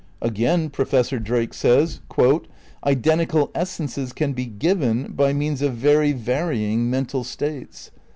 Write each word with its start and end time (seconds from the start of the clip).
Again, 0.19 0.71
Professor 0.71 1.19
Drake 1.19 1.53
says: 1.53 1.99
"Identical 2.83 3.51
essences 3.53 4.13
can 4.13 4.33
be 4.33 4.47
'given' 4.47 5.11
by 5.11 5.31
means 5.31 5.61
of 5.61 5.75
very 5.75 6.11
varying 6.11 6.89
mental 6.89 7.23
states. 7.23 7.91